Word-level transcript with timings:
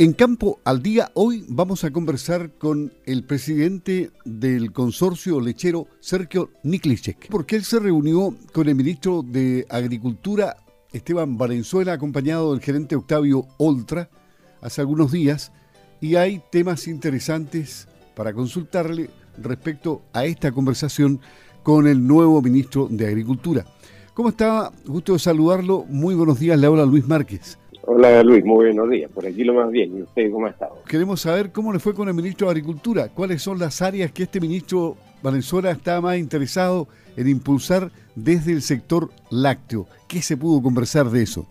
En 0.00 0.14
Campo 0.14 0.60
al 0.64 0.82
Día, 0.82 1.10
hoy 1.12 1.44
vamos 1.46 1.84
a 1.84 1.90
conversar 1.90 2.52
con 2.52 2.90
el 3.04 3.22
presidente 3.22 4.10
del 4.24 4.72
consorcio 4.72 5.42
lechero, 5.42 5.88
Sergio 6.00 6.48
Niklicek, 6.62 7.28
porque 7.28 7.56
él 7.56 7.64
se 7.64 7.78
reunió 7.80 8.34
con 8.54 8.66
el 8.70 8.76
ministro 8.76 9.22
de 9.22 9.66
Agricultura, 9.68 10.56
Esteban 10.90 11.36
Valenzuela, 11.36 11.92
acompañado 11.92 12.52
del 12.52 12.62
gerente 12.62 12.96
Octavio 12.96 13.46
Oltra, 13.58 14.08
hace 14.62 14.80
algunos 14.80 15.12
días, 15.12 15.52
y 16.00 16.14
hay 16.14 16.40
temas 16.50 16.88
interesantes 16.88 17.86
para 18.16 18.32
consultarle 18.32 19.10
respecto 19.36 20.00
a 20.14 20.24
esta 20.24 20.50
conversación 20.50 21.20
con 21.62 21.86
el 21.86 22.06
nuevo 22.06 22.40
ministro 22.40 22.88
de 22.90 23.06
Agricultura. 23.06 23.66
¿Cómo 24.14 24.30
está? 24.30 24.72
Gusto 24.86 25.12
de 25.12 25.18
saludarlo. 25.18 25.84
Muy 25.90 26.14
buenos 26.14 26.40
días, 26.40 26.58
le 26.58 26.68
habla 26.68 26.86
Luis 26.86 27.06
Márquez. 27.06 27.59
Hola 27.92 28.22
Luis, 28.22 28.44
muy 28.44 28.66
buenos 28.66 28.88
días. 28.88 29.10
Por 29.10 29.26
aquí 29.26 29.42
lo 29.42 29.52
más 29.52 29.68
bien. 29.68 29.98
¿Y 29.98 30.02
usted 30.02 30.30
cómo 30.30 30.46
ha 30.46 30.50
estado? 30.50 30.80
Queremos 30.88 31.22
saber 31.22 31.50
cómo 31.50 31.72
le 31.72 31.80
fue 31.80 31.92
con 31.92 32.06
el 32.06 32.14
ministro 32.14 32.46
de 32.46 32.52
Agricultura. 32.52 33.08
¿Cuáles 33.08 33.42
son 33.42 33.58
las 33.58 33.82
áreas 33.82 34.12
que 34.12 34.22
este 34.22 34.38
ministro 34.38 34.94
Valenzuela 35.24 35.72
está 35.72 36.00
más 36.00 36.16
interesado 36.16 36.86
en 37.16 37.26
impulsar 37.26 37.90
desde 38.14 38.52
el 38.52 38.62
sector 38.62 39.10
lácteo? 39.32 39.88
¿Qué 40.06 40.22
se 40.22 40.36
pudo 40.36 40.62
conversar 40.62 41.06
de 41.06 41.24
eso? 41.24 41.48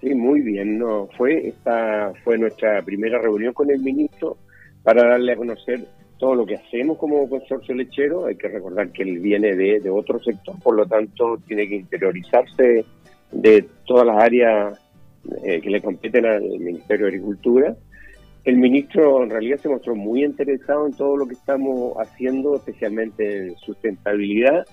Sí, 0.00 0.14
muy 0.14 0.40
bien. 0.40 0.78
No, 0.78 1.08
fue 1.18 1.48
esta 1.48 2.12
fue 2.22 2.38
nuestra 2.38 2.80
primera 2.82 3.18
reunión 3.18 3.52
con 3.52 3.72
el 3.72 3.80
ministro 3.80 4.36
para 4.84 5.04
darle 5.04 5.32
a 5.32 5.36
conocer 5.36 5.84
todo 6.18 6.36
lo 6.36 6.46
que 6.46 6.58
hacemos 6.58 6.96
como 6.96 7.28
consorcio 7.28 7.74
lechero. 7.74 8.26
Hay 8.26 8.36
que 8.36 8.46
recordar 8.46 8.92
que 8.92 9.02
él 9.02 9.18
viene 9.18 9.56
de, 9.56 9.80
de 9.80 9.90
otro 9.90 10.22
sector, 10.22 10.54
por 10.62 10.76
lo 10.76 10.86
tanto 10.86 11.38
tiene 11.44 11.68
que 11.68 11.74
interiorizarse 11.74 12.84
de 13.32 13.68
todas 13.84 14.06
las 14.06 14.22
áreas 14.22 14.78
eh, 15.44 15.60
que 15.60 15.70
le 15.70 15.82
competen 15.82 16.26
al 16.26 16.42
Ministerio 16.42 17.06
de 17.06 17.12
Agricultura. 17.12 17.76
El 18.44 18.56
ministro 18.56 19.22
en 19.22 19.30
realidad 19.30 19.58
se 19.58 19.68
mostró 19.68 19.94
muy 19.94 20.24
interesado 20.24 20.86
en 20.86 20.94
todo 20.94 21.16
lo 21.16 21.26
que 21.26 21.34
estamos 21.34 21.94
haciendo, 21.98 22.56
especialmente 22.56 23.48
en 23.48 23.56
sustentabilidad, 23.56 24.64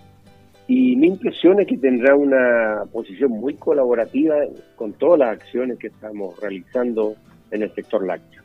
y 0.67 0.97
mi 0.97 1.07
impresión 1.07 1.61
es 1.61 1.67
que 1.67 1.77
tendrá 1.77 2.15
una 2.15 2.83
posición 2.91 3.31
muy 3.31 3.55
colaborativa 3.55 4.35
con 4.75 4.93
todas 4.93 5.19
las 5.19 5.29
acciones 5.29 5.79
que 5.79 5.87
estamos 5.87 6.37
realizando 6.41 7.15
en 7.51 7.63
el 7.63 7.73
sector 7.73 8.05
lácteo. 8.05 8.43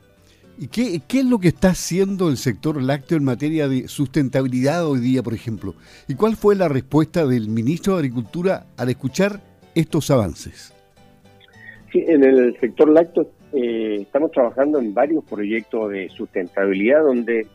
¿Y 0.58 0.68
qué, 0.68 1.00
qué, 1.08 1.20
es 1.20 1.24
lo 1.24 1.38
que 1.38 1.48
está 1.48 1.70
haciendo 1.70 2.28
el 2.28 2.36
sector 2.36 2.80
lácteo 2.80 3.18
en 3.18 3.24
materia 3.24 3.68
de 3.68 3.88
sustentabilidad 3.88 4.86
hoy 4.86 5.00
día, 5.00 5.22
por 5.22 5.34
ejemplo? 5.34 5.74
¿Y 6.06 6.14
cuál 6.14 6.36
fue 6.36 6.54
la 6.54 6.68
respuesta 6.68 7.26
del 7.26 7.48
ministro 7.48 7.94
de 7.94 8.00
Agricultura 8.00 8.66
al 8.76 8.90
escuchar 8.90 9.40
estos 9.74 10.10
avances? 10.10 10.72
Sí, 11.92 12.02
en 12.06 12.24
el 12.24 12.58
sector 12.58 12.88
lácteo 12.88 13.30
eh, 13.52 13.98
estamos 14.00 14.30
trabajando 14.30 14.78
en 14.78 14.94
varios 14.94 15.24
proyectos 15.24 15.90
de 15.90 16.08
sustentabilidad 16.08 17.04
donde 17.04 17.46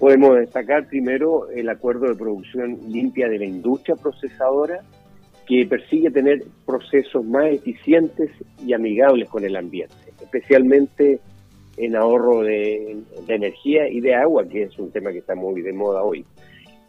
podemos 0.00 0.36
destacar 0.36 0.88
primero 0.88 1.48
el 1.48 1.68
acuerdo 1.68 2.08
de 2.08 2.16
producción 2.16 2.80
limpia 2.88 3.28
de 3.28 3.38
la 3.38 3.44
industria 3.44 3.94
procesadora 3.94 4.80
que 5.46 5.64
persigue 5.66 6.10
tener 6.10 6.42
procesos 6.66 7.24
más 7.24 7.52
eficientes 7.52 8.30
y 8.66 8.72
amigables 8.72 9.28
con 9.28 9.44
el 9.44 9.54
ambiente, 9.54 9.94
especialmente 10.20 11.20
en 11.76 11.94
ahorro 11.94 12.42
de, 12.42 12.96
energía 13.28 13.88
y 13.88 14.00
de 14.00 14.14
agua, 14.16 14.44
que 14.48 14.64
es 14.64 14.78
un 14.78 14.90
tema 14.90 15.12
que 15.12 15.18
está 15.18 15.36
muy 15.36 15.62
de 15.62 15.72
moda 15.72 16.02
hoy. 16.02 16.24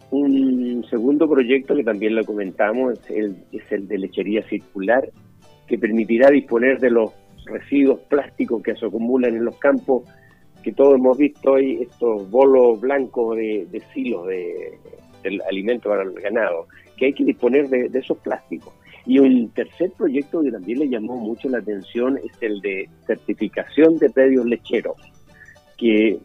Un 0.10 0.84
segundo 0.90 1.30
proyecto 1.30 1.76
que 1.76 1.84
también 1.84 2.16
lo 2.16 2.24
comentamos 2.24 2.94
es 2.94 3.10
el, 3.12 3.36
es 3.52 3.72
el 3.72 3.88
de 3.88 4.00
lechería 4.00 4.42
circular, 4.48 5.08
que 5.68 5.78
permitirá 5.78 6.30
disponer 6.30 6.80
de 6.80 6.90
los 6.90 7.12
residuos 7.46 8.00
plásticos 8.02 8.62
que 8.64 8.76
se 8.76 8.86
acumulan 8.86 9.36
en 9.36 9.46
los 9.46 9.58
campos, 9.58 10.04
que 10.64 10.72
todos 10.72 10.96
hemos 10.96 11.18
visto 11.18 11.54
hoy, 11.54 11.82
estos 11.82 12.30
bolos 12.30 12.80
blancos 12.80 13.36
de, 13.38 13.82
silos 13.94 14.28
de, 14.28 14.78
del 15.24 15.42
alimento 15.50 15.90
para 15.90 16.04
el 16.04 16.14
ganado, 16.14 16.68
que 16.98 17.08
hay 17.08 17.14
que 17.14 17.26
disponer 17.26 17.68
de, 17.70 17.90
de 17.90 18.00
esos 18.00 18.18
plásticos. 18.20 18.74
Y 19.06 19.20
un 19.20 19.50
tercer 19.50 19.92
proyecto 19.92 20.42
que 20.42 20.52
también 20.52 20.80
le 20.80 20.88
llamó 20.88 21.18
mucho 21.18 21.50
la 21.50 21.58
atención 21.58 22.18
es 22.18 22.32
el 22.40 22.62
de 22.62 22.90
certificación 23.06 23.98
de 23.98 24.10
predios 24.10 24.46
lecheros, 24.46 24.96
que 25.78 26.20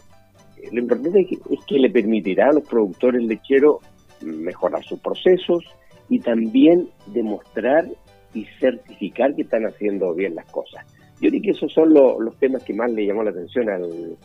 lo 0.72 0.80
importante 0.80 1.20
es 1.20 1.64
que, 1.66 1.78
le 1.78 1.90
permitirá 1.90 2.48
a 2.48 2.52
los 2.52 2.68
productores 2.68 3.22
lecheros 3.22 3.78
mejorar 4.22 4.82
sus 4.84 4.98
procesos 5.00 5.64
y 6.08 6.20
también 6.20 6.88
demostrar 7.06 7.86
y 8.34 8.44
certificar 8.60 9.34
que 9.34 9.42
están 9.42 9.66
haciendo 9.66 10.14
bien 10.14 10.34
las 10.34 10.50
cosas. 10.50 10.84
Yo 11.20 11.30
diría 11.30 11.42
que 11.42 11.50
esos 11.50 11.72
son 11.72 11.92
los 11.92 12.36
temas 12.38 12.62
que 12.62 12.74
más 12.74 12.90
le 12.92 13.06
llamó 13.06 13.24
la 13.24 13.30
atención 13.30 13.68
al, 13.68 14.16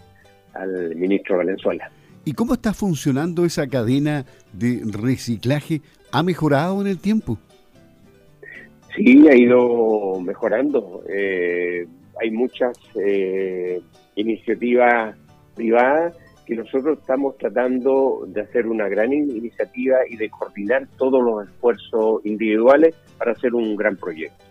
al 0.53 0.95
ministro 0.95 1.37
Valenzuela. 1.37 1.89
¿Y 2.25 2.33
cómo 2.33 2.53
está 2.53 2.73
funcionando 2.73 3.45
esa 3.45 3.67
cadena 3.67 4.25
de 4.53 4.81
reciclaje? 4.85 5.81
¿Ha 6.11 6.23
mejorado 6.23 6.79
en 6.81 6.87
el 6.87 6.99
tiempo? 6.99 7.37
Sí, 8.95 9.27
ha 9.27 9.35
ido 9.35 10.19
mejorando. 10.21 11.03
Eh, 11.09 11.85
hay 12.21 12.31
muchas 12.31 12.77
eh, 12.95 13.81
iniciativas 14.15 15.17
privadas 15.55 16.15
que 16.45 16.55
nosotros 16.55 16.99
estamos 16.99 17.37
tratando 17.37 18.25
de 18.27 18.41
hacer 18.41 18.67
una 18.67 18.87
gran 18.87 19.13
iniciativa 19.13 19.97
y 20.09 20.17
de 20.17 20.29
coordinar 20.29 20.87
todos 20.97 21.23
los 21.23 21.47
esfuerzos 21.47 22.25
individuales 22.25 22.95
para 23.17 23.31
hacer 23.31 23.53
un 23.53 23.75
gran 23.75 23.95
proyecto. 23.95 24.43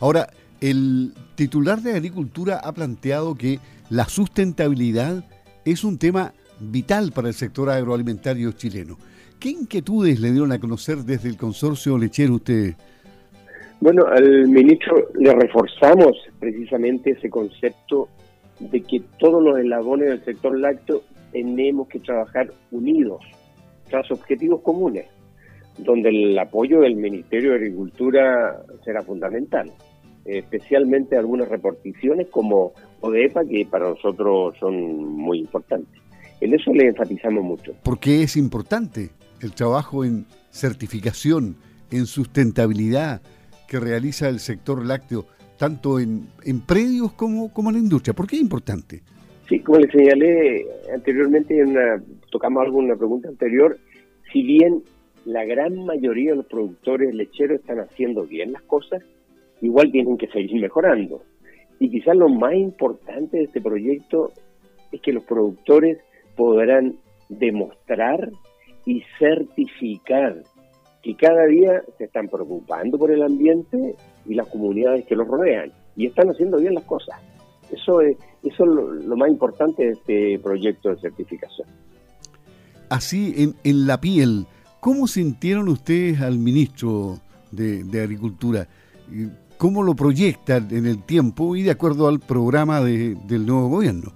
Ahora, 0.00 0.28
el 0.60 1.12
titular 1.34 1.80
de 1.80 1.94
Agricultura 1.96 2.60
ha 2.62 2.72
planteado 2.72 3.34
que 3.34 3.58
la 3.90 4.04
sustentabilidad 4.04 5.24
es 5.64 5.84
un 5.84 5.98
tema 5.98 6.32
vital 6.60 7.12
para 7.12 7.28
el 7.28 7.34
sector 7.34 7.68
agroalimentario 7.70 8.52
chileno. 8.52 8.96
¿Qué 9.40 9.50
inquietudes 9.50 10.20
le 10.20 10.30
dieron 10.30 10.52
a 10.52 10.60
conocer 10.60 10.98
desde 10.98 11.28
el 11.28 11.36
consorcio 11.36 11.98
lechero 11.98 12.34
usted? 12.34 12.74
Bueno, 13.80 14.06
al 14.06 14.46
ministro 14.46 15.08
le 15.18 15.34
reforzamos 15.34 16.12
precisamente 16.38 17.10
ese 17.10 17.28
concepto 17.28 18.08
de 18.70 18.82
que 18.82 19.02
todos 19.18 19.42
los 19.42 19.58
eslabones 19.58 20.08
del 20.08 20.24
sector 20.24 20.58
lácteo 20.58 21.02
tenemos 21.32 21.88
que 21.88 21.98
trabajar 22.00 22.52
unidos 22.70 23.20
tras 23.88 24.10
objetivos 24.10 24.60
comunes, 24.62 25.06
donde 25.78 26.10
el 26.10 26.38
apoyo 26.38 26.80
del 26.80 26.96
Ministerio 26.96 27.50
de 27.50 27.56
Agricultura 27.56 28.62
será 28.84 29.02
fundamental, 29.02 29.70
especialmente 30.24 31.16
algunas 31.16 31.48
reparticiones 31.48 32.28
como 32.30 32.72
ODEPA, 33.00 33.44
que 33.44 33.66
para 33.66 33.88
nosotros 33.88 34.54
son 34.58 35.16
muy 35.16 35.40
importantes. 35.40 36.00
En 36.40 36.54
eso 36.54 36.72
le 36.72 36.88
enfatizamos 36.88 37.44
mucho. 37.44 37.72
Porque 37.82 38.22
es 38.22 38.36
importante 38.36 39.10
el 39.40 39.52
trabajo 39.52 40.04
en 40.04 40.26
certificación, 40.50 41.56
en 41.90 42.06
sustentabilidad, 42.06 43.22
que 43.68 43.80
realiza 43.80 44.28
el 44.28 44.40
sector 44.40 44.84
lácteo, 44.84 45.26
tanto 45.62 46.00
en, 46.00 46.26
en 46.44 46.60
predios 46.60 47.12
como, 47.12 47.52
como 47.52 47.70
en 47.70 47.76
la 47.76 47.82
industria? 47.82 48.14
¿Por 48.14 48.26
qué 48.26 48.34
es 48.34 48.42
importante? 48.42 49.00
Sí, 49.48 49.60
como 49.60 49.78
le 49.78 49.88
señalé 49.92 50.66
anteriormente, 50.92 51.56
en 51.56 51.68
una, 51.68 52.02
tocamos 52.32 52.64
algo 52.64 52.80
en 52.80 52.86
una 52.86 52.96
pregunta 52.96 53.28
anterior, 53.28 53.78
si 54.32 54.42
bien 54.42 54.82
la 55.24 55.44
gran 55.44 55.84
mayoría 55.84 56.32
de 56.32 56.38
los 56.38 56.46
productores 56.46 57.14
lecheros 57.14 57.60
están 57.60 57.78
haciendo 57.78 58.24
bien 58.24 58.50
las 58.50 58.62
cosas, 58.62 59.04
igual 59.60 59.92
tienen 59.92 60.18
que 60.18 60.26
seguir 60.26 60.60
mejorando. 60.60 61.22
Y 61.78 61.90
quizás 61.90 62.16
lo 62.16 62.28
más 62.28 62.54
importante 62.54 63.36
de 63.36 63.44
este 63.44 63.60
proyecto 63.60 64.32
es 64.90 65.00
que 65.00 65.12
los 65.12 65.22
productores 65.22 65.98
podrán 66.34 66.96
demostrar 67.28 68.30
y 68.84 69.04
certificar 69.16 70.42
que 71.02 71.16
cada 71.16 71.46
día 71.46 71.82
se 71.98 72.04
están 72.04 72.28
preocupando 72.28 72.98
por 72.98 73.10
el 73.10 73.22
ambiente 73.22 73.96
y 74.24 74.34
las 74.34 74.46
comunidades 74.46 75.04
que 75.06 75.16
los 75.16 75.26
rodean 75.26 75.72
y 75.96 76.06
están 76.06 76.28
haciendo 76.30 76.58
bien 76.58 76.74
las 76.74 76.84
cosas. 76.84 77.16
Eso 77.72 78.00
es, 78.00 78.16
eso 78.44 78.64
lo, 78.64 79.16
más 79.16 79.28
importante 79.28 79.84
de 79.84 79.90
este 79.92 80.38
proyecto 80.38 80.90
de 80.90 81.00
certificación. 81.00 81.66
Así, 82.88 83.34
en, 83.36 83.54
en 83.64 83.86
la 83.86 84.00
piel, 84.00 84.46
¿cómo 84.80 85.06
sintieron 85.06 85.68
ustedes 85.68 86.20
al 86.20 86.38
ministro 86.38 87.18
de, 87.50 87.82
de 87.84 88.02
Agricultura? 88.02 88.68
¿Cómo 89.56 89.82
lo 89.82 89.94
proyectan 89.94 90.68
en 90.70 90.86
el 90.86 91.02
tiempo 91.02 91.56
y 91.56 91.62
de 91.62 91.70
acuerdo 91.70 92.08
al 92.08 92.20
programa 92.20 92.80
de, 92.80 93.16
del 93.26 93.46
nuevo 93.46 93.68
gobierno? 93.68 94.12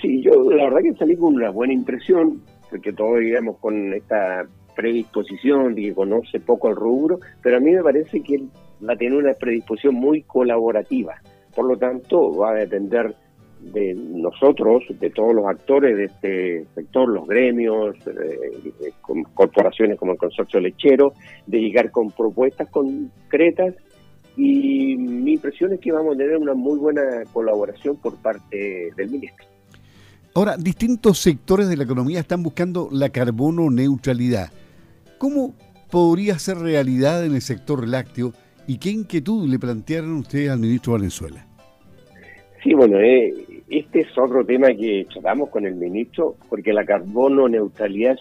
Sí, 0.00 0.22
yo 0.22 0.50
la 0.50 0.64
verdad 0.64 0.80
que 0.82 0.94
salí 0.94 1.16
con 1.16 1.34
una 1.34 1.50
buena 1.50 1.74
impresión, 1.74 2.42
porque 2.70 2.92
todos 2.92 3.20
digamos 3.20 3.58
con 3.58 3.92
esta 3.92 4.46
predisposición, 4.74 5.74
de 5.74 5.82
que 5.82 5.94
conoce 5.94 6.40
poco 6.40 6.68
el 6.68 6.76
rubro, 6.76 7.18
pero 7.42 7.56
a 7.56 7.60
mí 7.60 7.70
me 7.70 7.82
parece 7.82 8.22
que 8.22 8.36
él 8.36 8.48
va 8.86 8.94
a 8.94 8.96
tener 8.96 9.14
una 9.14 9.34
predisposición 9.34 9.94
muy 9.94 10.22
colaborativa. 10.22 11.14
Por 11.54 11.66
lo 11.66 11.76
tanto, 11.76 12.34
va 12.34 12.50
a 12.50 12.54
depender 12.54 13.14
de 13.60 13.94
nosotros, 13.94 14.82
de 14.98 15.10
todos 15.10 15.34
los 15.34 15.46
actores 15.46 15.96
de 15.96 16.04
este 16.04 16.66
sector, 16.74 17.08
los 17.08 17.26
gremios, 17.28 17.96
eh, 18.06 18.92
corporaciones 19.34 19.98
como 19.98 20.12
el 20.12 20.18
consorcio 20.18 20.58
lechero, 20.58 21.12
de 21.46 21.60
llegar 21.60 21.90
con 21.90 22.10
propuestas 22.10 22.68
concretas 22.70 23.74
y 24.36 24.96
mi 24.96 25.22
mi 25.22 25.36
impresión 25.36 25.72
es 25.72 25.80
que 25.80 25.92
vamos 25.92 26.14
a 26.14 26.18
tener 26.18 26.36
una 26.36 26.54
muy 26.54 26.78
buena 26.78 27.02
colaboración 27.32 27.96
por 27.96 28.16
parte 28.16 28.90
del 28.96 29.10
ministro. 29.10 29.46
Ahora, 30.34 30.56
distintos 30.56 31.18
sectores 31.18 31.68
de 31.68 31.76
la 31.76 31.84
economía 31.84 32.20
están 32.20 32.42
buscando 32.42 32.88
la 32.90 33.10
carbono 33.10 33.70
neutralidad. 33.70 34.50
¿Cómo 35.22 35.54
podría 35.88 36.36
ser 36.40 36.56
realidad 36.56 37.24
en 37.24 37.36
el 37.36 37.42
sector 37.42 37.86
lácteo 37.86 38.32
y 38.66 38.78
qué 38.78 38.90
inquietud 38.90 39.48
le 39.48 39.56
plantearon 39.56 40.14
ustedes 40.14 40.50
al 40.50 40.58
ministro 40.58 40.94
Valenzuela? 40.94 41.46
Sí, 42.60 42.74
bueno, 42.74 42.98
eh, 42.98 43.32
este 43.70 44.00
es 44.00 44.18
otro 44.18 44.44
tema 44.44 44.74
que 44.74 45.06
tratamos 45.12 45.50
con 45.50 45.64
el 45.64 45.76
ministro, 45.76 46.34
porque 46.48 46.72
la 46.72 46.84
carbono 46.84 47.48
neutralidad 47.48 48.16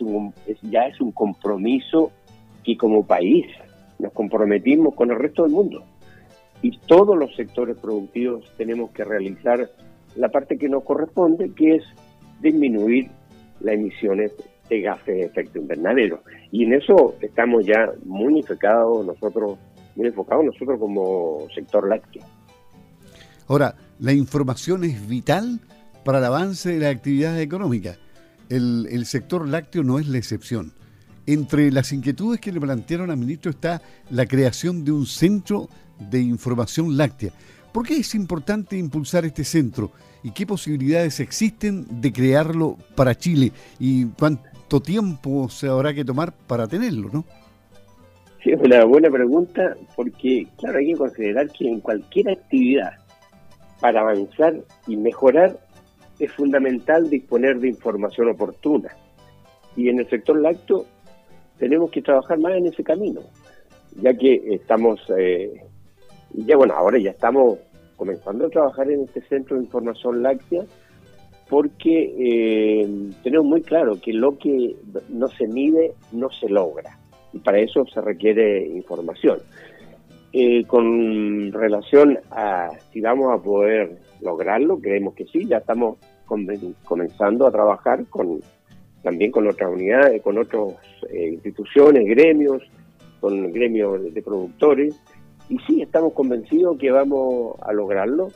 ya 0.62 0.86
es 0.86 1.02
un 1.02 1.12
compromiso 1.12 2.12
que 2.64 2.78
como 2.78 3.04
país 3.04 3.48
nos 3.98 4.14
comprometimos 4.14 4.94
con 4.94 5.10
el 5.10 5.18
resto 5.18 5.42
del 5.42 5.54
mundo. 5.54 5.84
Y 6.62 6.78
todos 6.86 7.18
los 7.18 7.36
sectores 7.36 7.78
productivos 7.80 8.46
tenemos 8.58 8.92
que 8.92 9.06
realizar 9.06 9.72
la 10.16 10.30
parte 10.30 10.56
que 10.56 10.70
nos 10.70 10.84
corresponde, 10.84 11.52
que 11.56 11.78
es 11.78 11.84
disminuir 12.42 13.10
las 13.60 13.74
emisiones 13.74 14.34
de 14.72 14.82
gases 14.82 15.06
de 15.06 15.22
efecto 15.24 15.60
invernadero. 15.60 16.24
Y 16.52 16.64
en 16.64 16.74
eso 16.74 17.16
estamos 17.22 17.66
ya 17.66 17.92
muy 18.06 18.40
enfocados 18.40 19.06
nosotros, 19.06 19.60
muy 19.96 20.08
enfocados 20.08 20.46
nosotros 20.46 20.80
como 20.80 21.48
sector 21.54 21.88
lácteo. 21.88 22.24
Ahora, 23.48 23.76
la 24.00 24.14
información 24.14 24.86
es 24.86 25.08
vital 25.08 25.60
para 26.06 26.20
el 26.20 26.26
avance 26.26 26.70
de 26.72 26.80
la 26.80 26.90
actividad 26.90 27.40
económica. 27.40 27.98
El, 28.50 28.88
el 28.90 29.06
sector 29.06 29.48
lácteo 29.48 29.84
no 29.84 30.00
es 30.00 30.08
la 30.08 30.18
excepción. 30.18 30.74
Entre 31.26 31.70
las 31.72 31.92
inquietudes 31.92 32.40
que 32.40 32.52
le 32.52 32.62
plantearon 32.62 33.12
al 33.12 33.18
ministro 33.18 33.52
está 33.52 33.82
la 34.10 34.26
creación 34.26 34.84
de 34.86 34.92
un 34.94 35.06
centro 35.06 35.68
de 36.00 36.22
información 36.22 36.98
láctea. 36.98 37.32
¿Por 37.74 37.86
qué 37.86 37.98
es 37.98 38.16
importante 38.16 38.78
impulsar 38.78 39.26
este 39.26 39.44
centro 39.44 39.92
y 40.24 40.32
qué 40.32 40.46
posibilidades 40.46 41.20
existen 41.20 41.86
de 42.02 42.12
crearlo 42.12 42.78
para 42.96 43.16
Chile 43.16 43.52
y 43.80 44.06
cuánto 44.72 44.86
tiempo 44.86 45.50
se 45.50 45.68
habrá 45.68 45.94
que 45.94 46.06
tomar 46.06 46.32
para 46.48 46.66
tenerlo, 46.66 47.10
no? 47.12 47.26
Sí, 48.42 48.52
es 48.52 48.62
una 48.62 48.86
buena 48.86 49.10
pregunta 49.10 49.76
porque, 49.98 50.48
claro, 50.58 50.80
hay 50.80 50.94
que 50.94 50.98
considerar 50.98 51.50
que 51.52 51.68
en 51.68 51.82
cualquier 51.82 52.30
actividad, 52.30 52.94
para 53.82 54.00
avanzar 54.00 54.56
y 54.88 54.96
mejorar, 54.96 55.60
es 56.20 56.32
fundamental 56.32 57.10
disponer 57.10 57.60
de 57.60 57.68
información 57.68 58.30
oportuna. 58.30 58.96
Y 59.76 59.90
en 59.90 60.00
el 60.00 60.10
sector 60.10 60.40
lácteo 60.40 60.86
tenemos 61.60 61.92
que 61.92 62.02
trabajar 62.02 62.40
más 62.40 62.54
en 62.54 62.68
ese 62.68 62.84
camino, 62.84 63.22
ya 64.02 64.14
que 64.14 64.56
estamos 64.56 65.02
eh, 65.18 65.52
ya 66.34 66.56
bueno, 66.56 66.76
ahora 66.76 66.98
ya 66.98 67.12
estamos 67.12 67.60
comenzando 67.98 68.46
a 68.46 68.50
trabajar 68.50 68.90
en 68.90 69.02
este 69.02 69.22
centro 69.24 69.58
de 69.58 69.64
información 69.64 70.24
láctea 70.24 70.64
porque 71.52 72.16
eh, 72.18 72.88
tenemos 73.24 73.46
muy 73.46 73.62
claro 73.62 74.00
que 74.02 74.14
lo 74.14 74.38
que 74.38 74.74
no 75.10 75.28
se 75.28 75.48
mide 75.48 75.96
no 76.14 76.30
se 76.32 76.48
logra 76.48 76.98
y 77.34 77.40
para 77.40 77.60
eso 77.60 77.86
se 77.94 78.00
requiere 78.00 78.66
información. 78.66 79.40
Eh, 80.32 80.64
con 80.64 81.52
relación 81.52 82.20
a 82.32 82.70
si 82.94 83.02
vamos 83.02 83.38
a 83.38 83.44
poder 83.44 83.98
lograrlo, 84.22 84.80
creemos 84.80 85.14
que 85.14 85.26
sí, 85.26 85.46
ya 85.46 85.58
estamos 85.58 85.98
comenzando 86.86 87.46
a 87.46 87.52
trabajar 87.52 88.06
con 88.06 88.40
también 89.04 89.30
con 89.32 89.46
otras 89.46 89.74
unidades, 89.74 90.22
con 90.22 90.38
otras 90.38 90.74
eh, 91.10 91.32
instituciones, 91.34 92.06
gremios, 92.06 92.64
con 93.20 93.52
gremios 93.52 94.14
de 94.14 94.22
productores 94.22 94.96
y 95.50 95.58
sí, 95.68 95.82
estamos 95.82 96.14
convencidos 96.14 96.78
que 96.78 96.92
vamos 96.92 97.58
a 97.62 97.74
lograrlo 97.74 98.30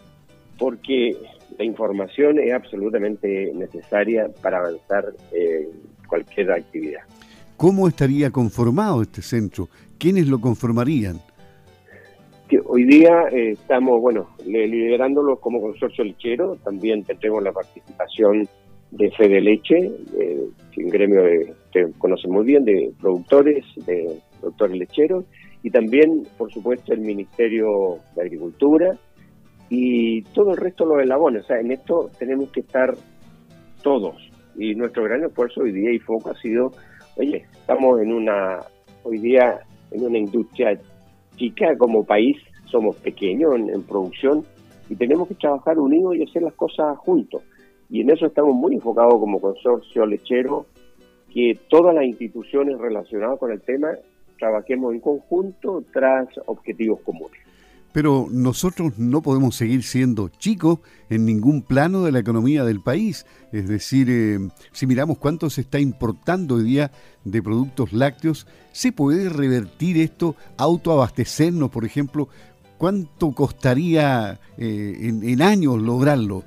porque 0.58 1.16
la 1.58 1.66
información 1.66 2.40
es 2.40 2.54
absolutamente 2.54 3.52
necesaria 3.54 4.28
para 4.42 4.60
avanzar 4.60 5.06
en 5.32 5.70
cualquier 6.08 6.52
actividad. 6.52 7.02
¿Cómo 7.58 7.88
estaría 7.88 8.32
conformado 8.32 9.02
este 9.02 9.22
centro? 9.22 9.70
¿Quiénes 9.98 10.28
lo 10.28 10.40
conformarían? 10.40 11.20
hoy 12.66 12.84
día 12.86 13.28
eh, 13.32 13.52
estamos, 13.52 14.00
bueno, 14.02 14.30
liderándolo 14.46 15.38
como 15.38 15.60
consorcio 15.60 16.04
lechero, 16.04 16.58
también 16.64 17.04
tendremos 17.04 17.44
la 17.44 17.52
participación 17.52 18.48
de 18.92 19.12
Fede 19.12 19.42
Leche, 19.42 19.92
un 20.78 20.90
gremio 20.90 21.24
que 21.72 21.88
conocen 21.98 22.32
muy 22.32 22.46
bien, 22.46 22.64
de 22.64 22.92
productores, 23.00 23.66
de 23.86 24.20
productores 24.40 24.78
lecheros, 24.78 25.26
y 25.64 25.72
también, 25.72 26.28
por 26.38 26.52
supuesto, 26.52 26.94
el 26.94 27.02
Ministerio 27.02 27.98
de 28.16 28.22
Agricultura 28.22 28.98
y 29.70 30.22
todo 30.34 30.52
el 30.52 30.58
resto 30.58 30.86
lo 30.86 31.00
elabora. 31.00 31.40
O 31.40 31.44
sea, 31.44 31.60
en 31.60 31.72
esto 31.72 32.10
tenemos 32.18 32.50
que 32.52 32.62
estar 32.62 32.96
todos. 33.82 34.16
Y 34.56 34.76
nuestro 34.76 35.04
gran 35.04 35.24
esfuerzo 35.24 35.62
hoy 35.62 35.72
día 35.72 35.92
y 35.92 36.00
foco 36.00 36.32
ha 36.32 36.36
sido, 36.36 36.72
oye, 37.18 37.46
estamos 37.54 38.00
en 38.02 38.14
una, 38.14 38.60
hoy 39.04 39.20
día, 39.20 39.60
en 39.92 40.06
una 40.06 40.18
industria 40.18 40.80
chica 41.36 41.78
como 41.78 42.06
país, 42.06 42.38
somos 42.66 42.96
pequeños 42.98 43.56
en, 43.56 43.70
en 43.70 43.84
producción 43.84 44.46
y 44.90 44.96
tenemos 44.96 45.28
que 45.28 45.36
trabajar 45.36 45.78
unidos 45.78 46.16
y 46.16 46.24
hacer 46.24 46.44
las 46.44 46.54
cosas 46.54 46.98
juntos. 47.00 47.42
Y 47.90 48.02
en 48.02 48.10
eso 48.10 48.26
estamos 48.26 48.56
muy 48.56 48.76
enfocados 48.76 49.20
como 49.20 49.40
consorcio 49.40 50.06
lechero, 50.06 50.66
que 51.32 51.60
todas 51.70 51.94
las 51.94 52.06
instituciones 52.06 52.78
relacionadas 52.78 53.38
con 53.40 53.52
el 53.52 53.62
tema 53.62 53.90
trabajemos 54.40 54.94
en 54.94 55.00
conjunto 55.00 55.84
tras 55.92 56.28
objetivos 56.46 57.02
comunes. 57.02 57.45
Pero 57.96 58.28
nosotros 58.30 59.00
no 59.00 59.22
podemos 59.22 59.56
seguir 59.56 59.82
siendo 59.82 60.28
chicos 60.28 60.80
en 61.10 61.26
ningún 61.26 61.62
plano 61.62 62.04
de 62.04 62.12
la 62.12 62.20
economía 62.20 62.66
del 62.66 62.82
país. 62.82 63.26
Es 63.54 63.70
decir, 63.70 64.10
eh, 64.10 64.38
si 64.74 64.86
miramos 64.86 65.18
cuánto 65.18 65.50
se 65.50 65.62
está 65.62 65.80
importando 65.80 66.56
hoy 66.56 66.64
día 66.64 66.92
de 67.24 67.42
productos 67.42 67.94
lácteos, 67.94 68.48
¿se 68.74 68.92
puede 68.92 69.30
revertir 69.30 69.96
esto, 69.96 70.36
autoabastecernos, 70.58 71.70
por 71.70 71.86
ejemplo? 71.86 72.28
¿Cuánto 72.78 73.32
costaría 73.32 74.42
eh, 74.58 74.98
en, 75.00 75.42
años 75.42 75.82
lograrlo? 75.82 76.44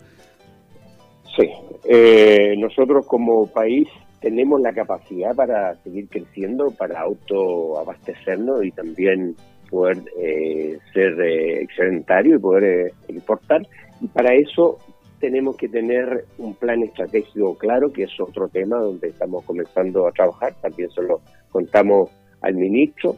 Sí, 1.34 1.48
eh, 1.84 2.56
nosotros 2.58 3.06
como 3.06 3.46
país 3.46 3.88
tenemos 4.20 4.60
la 4.60 4.74
capacidad 4.74 5.34
para 5.34 5.76
seguir 5.82 6.10
creciendo, 6.10 6.72
para 6.72 7.00
autoabastecernos 7.00 8.66
y 8.66 8.70
también 8.70 9.34
poder 9.68 9.98
eh, 10.18 10.78
ser 10.92 11.20
eh, 11.20 11.62
excedentario 11.62 12.36
y 12.36 12.38
poder 12.38 12.64
eh, 12.64 12.92
exportar. 13.08 13.66
Y 14.00 14.08
para 14.08 14.34
eso 14.34 14.78
tenemos 15.20 15.56
que 15.56 15.68
tener 15.68 16.24
un 16.38 16.54
plan 16.54 16.82
estratégico 16.82 17.56
claro, 17.56 17.92
que 17.92 18.04
es 18.04 18.20
otro 18.20 18.48
tema 18.48 18.78
donde 18.78 19.08
estamos 19.08 19.44
comenzando 19.44 20.06
a 20.06 20.12
trabajar, 20.12 20.54
también 20.60 20.90
se 20.90 21.02
lo 21.02 21.20
contamos 21.50 22.10
al 22.40 22.54
ministro, 22.54 23.16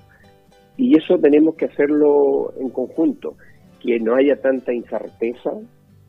y 0.77 0.97
eso 0.97 1.19
tenemos 1.19 1.57
que 1.57 1.67
hacerlo 1.67 2.55
en 2.59 2.71
conjunto, 2.71 3.37
que 3.83 4.01
no 4.01 4.15
haya 4.15 4.41
tanta 4.41 4.73
incerteza, 4.73 5.51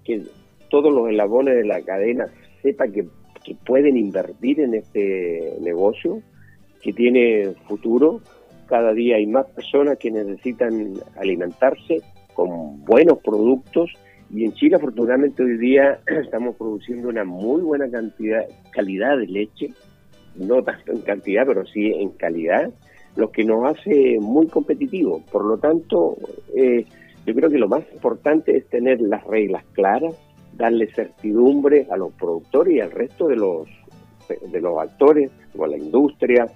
que 0.06 0.22
todos 0.70 0.94
los 0.94 1.10
elabones 1.10 1.56
de 1.56 1.65
la 1.65 1.82
cadena 1.82 2.27
sepan 2.62 2.94
que 2.94 3.06
que 3.44 3.56
pueden 3.56 3.98
invertir 3.98 4.60
en 4.60 4.75
este 4.75 5.58
negocio, 5.62 6.22
que 6.82 6.94
tiene 6.94 7.54
futuro. 7.68 8.22
Cada 8.72 8.94
día 8.94 9.18
hay 9.18 9.28
más 9.28 9.48
personas 9.48 9.98
que 9.98 10.10
necesitan 10.10 10.94
alimentarse 11.18 11.98
con 12.34 12.86
buenos 12.86 13.18
productos 13.18 13.92
y 14.30 14.46
en 14.46 14.54
Chile 14.54 14.78
afortunadamente 14.78 15.44
hoy 15.44 15.58
día 15.58 16.00
estamos 16.08 16.56
produciendo 16.56 17.10
una 17.10 17.25
muy 17.25 17.63
buena 17.63 17.92
cantidad, 17.92 18.46
calidad 18.72 19.18
de 19.18 19.28
leche, 19.28 19.74
no 20.38 20.63
tanto 20.63 20.94
en 20.94 21.01
cantidad, 21.01 21.44
pero 21.46 21.66
sí 21.66 21.88
en 21.88 22.12
calidad, 22.12 22.72
lo 23.18 23.30
que 23.30 23.44
nos 23.44 23.70
hace 23.70 24.18
muy 24.22 24.48
competitivos. 24.48 25.22
Por 25.24 25.44
lo 25.44 25.58
tanto, 25.58 26.16
eh, 26.56 26.86
yo 27.25 27.34
creo 27.36 27.50
que 27.50 27.58
lo 27.58 27.68
más 27.68 27.84
importante 27.92 28.56
es 28.56 28.70
tener 28.70 29.01
las 29.01 29.22
reglas 29.25 29.66
claras, 29.74 30.16
darle 30.54 30.88
certidumbre 30.96 31.88
a 31.92 31.98
los 31.98 32.13
productores 32.13 32.74
y 32.75 32.80
al 32.80 32.92
resto 32.92 33.28
de 33.28 33.36
los 33.36 33.68
de 34.50 34.62
los 34.62 34.80
actores, 34.80 35.30
como 35.51 35.68
la 35.68 35.78
industria, 35.78 36.48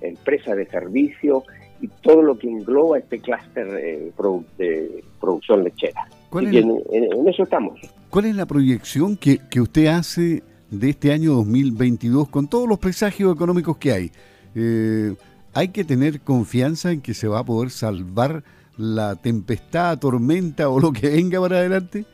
empresas 0.00 0.56
de 0.56 0.66
servicio 0.66 1.42
y 1.80 1.88
todo 2.02 2.22
lo 2.22 2.38
que 2.38 2.48
engloba 2.48 2.98
este 2.98 3.18
clúster 3.18 3.68
eh, 3.78 4.12
de 4.58 5.04
producción 5.20 5.64
lechera. 5.64 6.08
en, 6.32 7.28
eso 7.28 7.42
estamos. 7.42 7.80
¿Cuál 8.10 8.26
es 8.26 8.36
la 8.36 8.46
proyección 8.46 9.16
que, 9.16 9.38
que 9.50 9.60
usted 9.60 9.86
hace 9.86 10.42
de 10.70 10.90
este 10.90 11.12
año 11.12 11.34
2022 11.34 12.28
con 12.28 12.48
todos 12.48 12.68
los 12.68 12.78
presagios 12.78 13.34
económicos 13.34 13.76
que 13.76 13.92
hay? 13.92 14.12
Eh, 14.54 15.14
¿Hay 15.52 15.68
que 15.68 15.84
tener 15.84 16.20
confianza 16.20 16.90
en 16.90 17.00
que 17.00 17.14
se 17.14 17.28
va 17.28 17.40
a 17.40 17.44
poder 17.44 17.70
salvar 17.70 18.42
la 18.76 19.16
tempestad, 19.16 19.98
tormenta 19.98 20.68
o 20.68 20.80
lo 20.80 20.92
que 20.92 21.08
venga 21.10 21.40
para 21.40 21.58
adelante? 21.58 22.04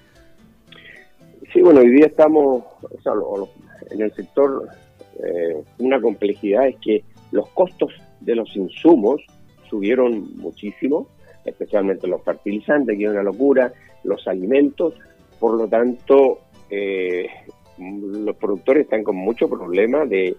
Sí, 1.52 1.62
bueno, 1.62 1.80
hoy 1.80 1.90
día 1.90 2.06
estamos 2.06 2.64
en 3.90 4.02
el 4.02 4.12
sector, 4.14 4.68
eh, 5.22 5.62
una 5.78 6.00
complejidad 6.00 6.68
es 6.68 6.76
que 6.76 7.04
los 7.32 7.48
costos 7.50 7.92
de 8.20 8.36
los 8.36 8.54
insumos 8.56 9.20
subieron 9.70 10.36
muchísimo, 10.36 11.06
especialmente 11.44 12.06
los 12.06 12.22
fertilizantes, 12.22 12.98
que 12.98 13.04
es 13.04 13.10
una 13.10 13.22
locura, 13.22 13.72
los 14.04 14.26
alimentos, 14.26 14.94
por 15.38 15.56
lo 15.56 15.68
tanto, 15.68 16.40
eh, 16.68 17.26
los 17.78 18.36
productores 18.36 18.84
están 18.84 19.02
con 19.02 19.16
mucho 19.16 19.48
problema 19.48 20.04
de, 20.04 20.36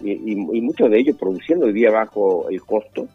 y, 0.00 0.36
muchos 0.60 0.90
de 0.90 0.98
ellos 0.98 1.16
produciendo 1.16 1.66
hoy 1.66 1.72
día 1.72 1.90
bajo 1.90 2.48
el 2.50 2.60
costo. 2.62 3.08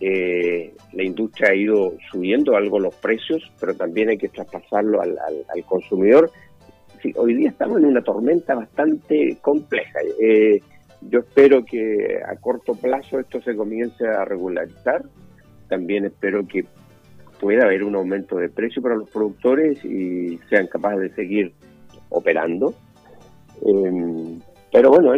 Eh, 0.00 0.74
la 0.92 1.02
industria 1.02 1.50
ha 1.50 1.54
ido 1.54 1.94
subiendo 2.10 2.56
algo 2.56 2.78
los 2.78 2.94
precios, 2.96 3.50
pero 3.60 3.74
también 3.74 4.10
hay 4.10 4.18
que 4.18 4.28
traspasarlo 4.28 5.00
al, 5.00 5.16
consumidor. 5.66 6.30
hoy 7.16 7.34
día 7.34 7.50
estamos 7.50 7.78
en 7.78 7.86
una 7.86 8.02
tormenta 8.02 8.54
bastante 8.54 9.38
compleja. 9.40 10.00
Eh, 10.20 10.60
yo 11.10 11.20
espero 11.20 11.64
que 11.64 12.20
a 12.26 12.36
corto 12.36 12.74
plazo 12.74 13.18
esto 13.18 13.40
se 13.42 13.54
comience 13.54 14.06
a 14.06 14.24
regularizar. 14.24 15.02
También 15.68 16.04
espero 16.06 16.46
que 16.46 16.64
pueda 17.40 17.64
haber 17.64 17.84
un 17.84 17.94
aumento 17.96 18.36
de 18.36 18.48
precio 18.48 18.80
para 18.82 18.96
los 18.96 19.10
productores 19.10 19.84
y 19.84 20.38
sean 20.48 20.66
capaces 20.66 21.00
de 21.00 21.14
seguir 21.14 21.52
operando. 22.08 22.74
Em, 23.64 24.40
pero 24.72 24.90
bueno, 24.90 25.12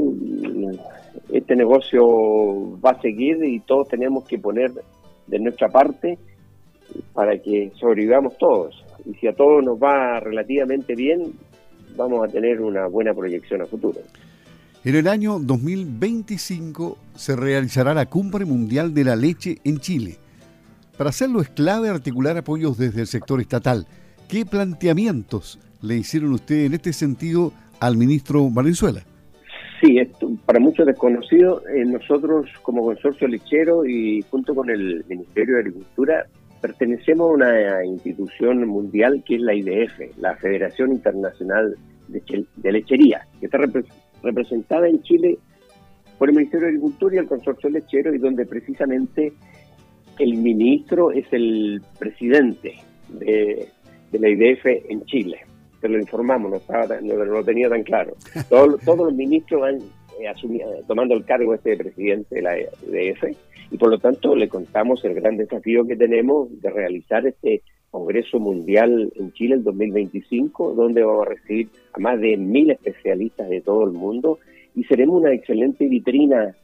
este 1.32 1.56
negocio 1.56 2.80
va 2.80 2.90
a 2.90 3.00
seguir 3.00 3.44
y 3.44 3.60
todos 3.60 3.88
tenemos 3.88 4.26
que 4.26 4.38
poner 4.38 4.70
de 5.26 5.38
nuestra 5.38 5.68
parte 5.68 6.18
para 7.12 7.38
que 7.38 7.70
sobrevivamos 7.78 8.36
todos. 8.38 8.84
Y 9.04 9.14
si 9.14 9.26
a 9.28 9.34
todos 9.34 9.64
nos 9.64 9.78
va 9.78 10.20
relativamente 10.20 10.94
bien, 10.94 11.32
vamos 11.96 12.28
a 12.28 12.32
tener 12.32 12.60
una 12.60 12.86
buena 12.86 13.14
proyección 13.14 13.62
a 13.62 13.66
futuro. 13.66 14.00
En 14.86 14.94
el 14.94 15.08
año 15.08 15.40
2025 15.40 16.96
se 17.16 17.34
realizará 17.34 17.92
la 17.92 18.06
Cumbre 18.06 18.44
Mundial 18.44 18.94
de 18.94 19.02
la 19.02 19.16
Leche 19.16 19.56
en 19.64 19.78
Chile. 19.78 20.14
Para 20.96 21.10
hacerlo 21.10 21.40
es 21.40 21.48
clave 21.48 21.88
articular 21.88 22.36
apoyos 22.36 22.78
desde 22.78 23.00
el 23.00 23.08
sector 23.08 23.40
estatal. 23.40 23.84
¿Qué 24.28 24.46
planteamientos 24.46 25.58
le 25.82 25.96
hicieron 25.96 26.32
ustedes 26.34 26.66
en 26.68 26.74
este 26.74 26.92
sentido 26.92 27.52
al 27.80 27.96
ministro 27.96 28.48
Valenzuela? 28.48 29.02
Sí, 29.80 29.98
esto, 29.98 30.30
para 30.46 30.60
muchos 30.60 30.86
desconocidos, 30.86 31.64
eh, 31.74 31.84
nosotros 31.84 32.48
como 32.62 32.84
consorcio 32.84 33.26
lechero 33.26 33.84
y 33.84 34.22
junto 34.30 34.54
con 34.54 34.70
el 34.70 35.04
Ministerio 35.08 35.54
de 35.54 35.60
Agricultura 35.62 36.26
pertenecemos 36.60 37.28
a 37.28 37.34
una 37.34 37.84
institución 37.84 38.64
mundial 38.68 39.24
que 39.26 39.34
es 39.34 39.40
la 39.40 39.52
IDF, 39.52 40.16
la 40.16 40.36
Federación 40.36 40.92
Internacional 40.92 41.74
de, 42.08 42.72
Lechería, 42.72 43.26
que 43.40 43.46
está 43.46 43.58
representada 44.22 44.88
en 44.88 45.02
Chile 45.02 45.38
por 46.18 46.28
el 46.28 46.36
Ministerio 46.36 46.66
de 46.66 46.72
Agricultura 46.72 47.14
y 47.14 47.18
el 47.18 47.26
consorcio 47.26 47.70
lechero 47.70 48.14
y 48.14 48.18
donde 48.18 48.46
precisamente 48.46 49.32
el 50.18 50.34
ministro 50.38 51.12
es 51.12 51.26
el 51.32 51.82
presidente 51.98 52.74
de, 53.08 53.68
la 54.12 54.28
IDF 54.28 54.64
en 54.88 55.04
Chile. 55.04 55.40
Te 55.80 55.88
lo 55.88 55.98
informamos, 55.98 56.50
no, 56.50 56.56
estaba, 56.56 57.00
no, 57.02 57.16
lo 57.16 57.44
tenía 57.44 57.68
tan 57.68 57.82
claro. 57.82 58.14
todos 58.48 58.98
los 58.98 59.14
ministros 59.14 59.60
van 59.60 59.76
eh, 60.18 60.82
tomando 60.86 61.14
el 61.14 61.24
cargo 61.24 61.54
este 61.54 61.76
presidente 61.76 62.36
de 62.36 62.42
la 62.42 62.58
IDF 62.58 63.24
y 63.70 63.76
por 63.76 63.90
lo 63.90 63.98
tanto 63.98 64.34
le 64.34 64.48
contamos 64.48 65.04
el 65.04 65.14
gran 65.14 65.36
desafío 65.36 65.86
que 65.86 65.96
tenemos 65.96 66.48
de 66.62 66.70
realizar 66.70 67.26
este 67.26 67.62
Congreso 67.96 68.38
Mundial 68.38 69.10
en 69.16 69.32
Chile 69.32 69.54
el 69.54 69.64
2025, 69.64 70.74
donde 70.74 71.02
vamos 71.02 71.26
a 71.26 71.30
recibir 71.30 71.70
a 71.94 71.98
más 71.98 72.20
de 72.20 72.36
mil 72.36 72.70
especialistas 72.70 73.48
de 73.48 73.62
todo 73.62 73.84
el 73.84 73.92
mundo 73.92 74.38
y 74.74 74.84
seremos 74.84 75.22
una 75.22 75.32
excelente 75.32 75.86
vitrina 75.86 76.54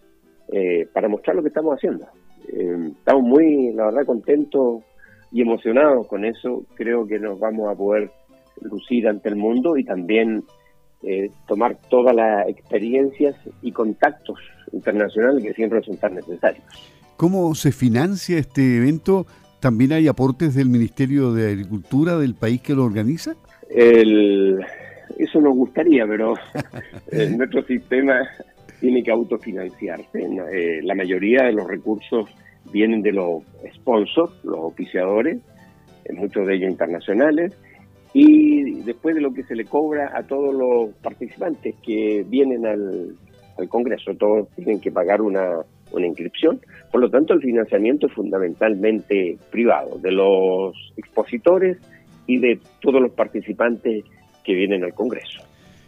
eh, 0.48 0.86
para 0.92 1.08
mostrar 1.08 1.36
lo 1.36 1.42
que 1.42 1.48
estamos 1.48 1.74
haciendo. 1.74 2.06
Eh, 2.52 2.90
estamos 2.98 3.22
muy, 3.22 3.72
la 3.72 3.86
verdad, 3.86 4.04
contentos 4.04 4.82
y 5.30 5.40
emocionados 5.40 6.06
con 6.06 6.26
eso. 6.26 6.66
Creo 6.74 7.06
que 7.06 7.18
nos 7.18 7.40
vamos 7.40 7.70
a 7.70 7.74
poder 7.74 8.10
lucir 8.60 9.08
ante 9.08 9.30
el 9.30 9.36
mundo 9.36 9.78
y 9.78 9.84
también 9.84 10.44
eh, 11.02 11.30
tomar 11.48 11.78
todas 11.88 12.14
las 12.14 12.46
experiencias 12.46 13.36
y 13.62 13.72
contactos 13.72 14.38
internacionales 14.70 15.42
que 15.42 15.54
siempre 15.54 15.78
resultan 15.78 16.14
necesarios. 16.14 16.64
¿Cómo 17.16 17.54
se 17.54 17.72
financia 17.72 18.36
este 18.36 18.76
evento? 18.76 19.26
¿También 19.62 19.92
hay 19.92 20.08
aportes 20.08 20.56
del 20.56 20.68
Ministerio 20.68 21.32
de 21.32 21.52
Agricultura 21.52 22.18
del 22.18 22.34
país 22.34 22.60
que 22.60 22.74
lo 22.74 22.84
organiza? 22.84 23.36
eso 23.70 25.40
nos 25.40 25.54
gustaría, 25.54 26.04
pero 26.04 26.34
nuestro 27.36 27.62
sistema 27.62 28.28
tiene 28.80 29.04
que 29.04 29.12
autofinanciarse. 29.12 30.18
Eh, 30.18 30.80
la 30.82 30.96
mayoría 30.96 31.44
de 31.44 31.52
los 31.52 31.68
recursos 31.68 32.28
vienen 32.72 33.02
de 33.02 33.12
los 33.12 33.44
sponsors, 33.76 34.32
los 34.42 34.58
oficiadores, 34.58 35.38
eh, 36.06 36.12
muchos 36.12 36.44
de 36.44 36.56
ellos 36.56 36.68
internacionales, 36.68 37.56
y 38.12 38.80
después 38.80 39.14
de 39.14 39.20
lo 39.20 39.32
que 39.32 39.44
se 39.44 39.54
le 39.54 39.64
cobra 39.64 40.10
a 40.12 40.24
todos 40.24 40.52
los 40.52 40.92
participantes 40.96 41.76
que 41.86 42.26
vienen 42.28 42.66
al, 42.66 43.16
Congreso, 43.68 44.12
todos 44.16 44.48
tienen 44.56 44.80
que 44.80 44.90
pagar 44.90 45.22
una, 45.22 45.60
una 45.92 46.06
inscripción. 46.06 46.60
Por 46.90 47.00
lo 47.00 47.10
tanto, 47.10 47.34
el 47.34 47.40
financiamiento 47.40 48.06
es 48.06 48.12
fundamentalmente 48.12 49.38
privado, 49.50 49.98
de 49.98 50.12
los 50.12 50.74
expositores 50.96 51.78
y 52.26 52.38
de 52.38 52.60
todos 52.80 53.00
los 53.00 53.12
participantes 53.12 54.04
que 54.44 54.54
vienen 54.54 54.84
al 54.84 54.94
Congreso. 54.94 55.42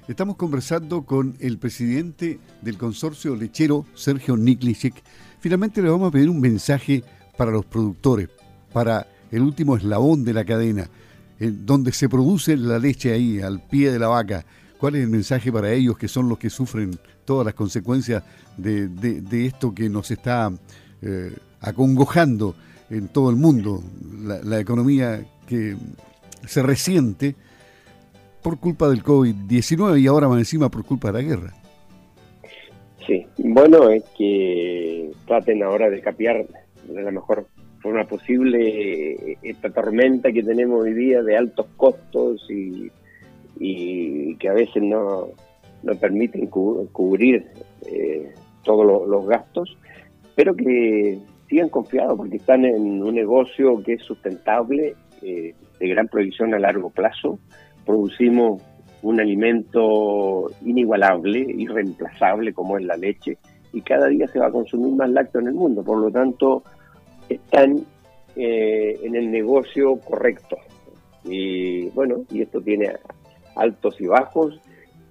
Estamos 0.07 0.37
conversando 0.37 1.03
con 1.03 1.35
el 1.41 1.59
presidente 1.59 2.39
del 2.61 2.77
consorcio 2.77 3.35
lechero, 3.35 3.87
Sergio 3.95 4.37
Niklicek. 4.37 4.95
Finalmente 5.41 5.81
le 5.81 5.89
vamos 5.89 6.09
a 6.09 6.13
pedir 6.13 6.29
un 6.29 6.41
mensaje 6.41 7.03
para 7.39 7.51
los 7.51 7.65
productores, 7.65 8.29
para 8.73 9.07
el 9.31 9.43
último 9.43 9.77
eslabón 9.77 10.25
de 10.25 10.35
la 10.35 10.45
cadena, 10.45 10.89
donde 11.41 11.93
se 11.93 12.09
produce 12.09 12.57
la 12.57 12.79
leche 12.79 13.13
ahí, 13.13 13.41
al 13.41 13.61
pie 13.61 13.91
de 13.91 13.99
la 13.99 14.09
vaca. 14.09 14.45
¿Cuál 14.85 14.97
es 14.97 15.05
el 15.05 15.09
mensaje 15.09 15.51
para 15.51 15.73
ellos 15.73 15.97
que 15.97 16.09
son 16.09 16.29
los 16.29 16.37
que 16.37 16.51
sufren 16.51 16.91
todas 17.25 17.47
las 17.47 17.55
consecuencias 17.55 18.23
de, 18.59 19.47
esto 19.47 19.75
que 19.75 19.89
nos 19.89 20.11
está 20.11 20.53
eh, 21.01 21.33
acongojando 21.63 22.55
en 22.91 23.09
todo 23.09 23.31
el 23.31 23.37
mundo? 23.37 23.83
la 24.45 24.61
economía 24.61 25.25
que 25.49 25.75
se 26.47 26.63
resiente 26.63 27.35
por 28.43 28.61
culpa 28.61 28.91
del 28.91 29.03
COVID-19 29.03 30.03
y 30.03 30.07
ahora 30.07 30.29
más 30.29 30.41
encima 30.41 30.69
por 30.69 30.85
culpa 30.85 31.11
de 31.11 31.15
la 31.15 31.29
guerra. 31.29 31.55
Sí, 33.07 33.27
bueno, 33.39 33.89
es 33.89 34.05
que 34.19 35.13
traten 35.27 35.63
ahora 35.63 35.89
de 35.89 36.03
capear 36.03 36.45
de 36.87 37.03
la 37.03 37.11
mejor 37.11 37.47
forma 37.81 38.05
posible 38.05 39.39
esta 39.41 39.71
tormenta 39.71 40.31
que 40.31 40.43
tenemos 40.43 40.83
hoy 40.83 40.93
día 40.93 41.23
de 41.23 41.39
altos 41.39 41.69
costos 41.75 42.47
y, 42.51 42.91
que 43.59 44.49
a 44.49 44.53
veces 44.53 44.83
no, 44.83 45.29
no 45.85 45.95
permiten 45.95 46.47
cubrir 46.47 47.47
eh, 47.87 48.33
todos 48.63 49.07
los, 49.07 49.27
gastos, 49.27 49.77
pero 50.35 50.55
que 50.57 51.19
sigan 51.49 51.69
confiados 51.69 52.17
porque 52.17 52.37
están 52.37 52.65
en 52.65 53.03
un 53.03 53.15
negocio 53.15 53.83
que 53.83 53.95
es 53.95 54.03
sustentable, 54.03 54.95
eh, 55.23 55.55
de 55.79 55.89
gran 55.89 56.09
proyección 56.09 56.55
a 56.55 56.59
largo 56.59 56.91
plazo, 56.91 57.39
producimos 57.85 58.63
un 59.03 59.21
alimento 59.21 60.51
inigualable, 60.63 61.41
irreemplazable 61.41 62.55
como 62.55 62.79
es 62.79 62.85
la 62.85 62.97
leche, 62.97 63.37
y 63.73 63.83
cada 63.83 64.09
día 64.09 64.27
se 64.29 64.39
va 64.39 64.47
a 64.47 64.53
consumir 64.53 64.95
más 64.95 65.11
lácteo 65.11 65.43
en 65.43 65.49
el 65.49 65.55
mundo. 65.55 65.83
Por 65.85 65.99
lo 65.99 66.11
tanto, 66.11 66.63
están 67.29 67.85
eh, 68.37 68.99
en 69.03 69.15
el 69.15 69.31
negocio 69.31 69.99
correcto. 69.99 70.57
Y 71.25 71.89
bueno, 71.91 72.25
y 72.31 72.43
esto 72.43 72.61
tiene 72.61 72.93
altos 73.57 74.01
y 74.01 74.07
bajos, 74.07 74.61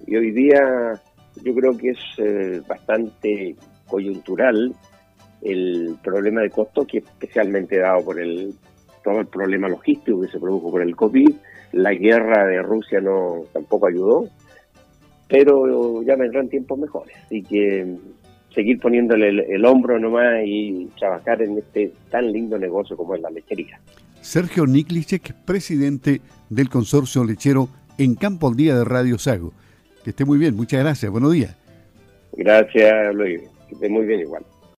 y 0.05 0.15
hoy 0.15 0.31
día 0.31 1.01
yo 1.43 1.53
creo 1.53 1.77
que 1.77 1.89
es 1.89 1.99
eh, 2.17 2.61
bastante 2.67 3.55
coyuntural 3.87 4.73
el 5.41 5.97
problema 6.03 6.41
de 6.41 6.49
costo, 6.49 6.85
que 6.85 6.99
es 6.99 7.05
especialmente 7.05 7.79
dado 7.79 8.03
por 8.05 8.19
el 8.19 8.53
todo 9.03 9.19
el 9.19 9.27
problema 9.27 9.67
logístico 9.67 10.21
que 10.21 10.29
se 10.29 10.39
produjo 10.39 10.71
por 10.71 10.81
el 10.81 10.95
COVID, 10.95 11.35
la 11.73 11.93
guerra 11.93 12.45
de 12.47 12.61
Rusia 12.61 13.01
no 13.01 13.43
tampoco 13.51 13.87
ayudó, 13.87 14.29
pero 15.27 16.01
ya 16.03 16.15
vendrán 16.15 16.47
tiempos 16.47 16.79
mejores. 16.79 17.15
Así 17.25 17.43
que 17.43 17.97
seguir 18.53 18.79
poniéndole 18.79 19.29
el, 19.29 19.65
hombro 19.65 19.99
nomás 19.99 20.41
y 20.45 20.87
trabajar 20.97 21.41
en 21.41 21.57
este 21.57 21.91
tan 22.09 22.31
lindo 22.31 22.57
negocio 22.57 22.95
como 22.95 23.15
es 23.15 23.21
la 23.21 23.29
lechería. 23.29 23.79
Sergio 24.21 24.65
Niklicek, 24.65 25.33
presidente 25.45 26.21
del 26.49 26.69
consorcio 26.69 27.23
lechero 27.25 27.67
en 27.97 28.15
Campo 28.15 28.47
al 28.47 28.55
Día 28.55 28.75
de 28.75 28.85
Radio 28.85 29.17
Sago. 29.17 29.53
Que 30.03 30.11
esté 30.11 30.25
muy 30.25 30.37
bien, 30.37 30.55
muchas 30.55 30.81
gracias, 30.81 31.11
buenos 31.11 31.31
días. 31.31 31.55
Gracias, 32.33 33.15
Luis, 33.15 33.41
que 33.67 33.75
esté 33.75 33.89
muy 33.89 34.05
bien 34.05 34.21
igual. 34.21 34.43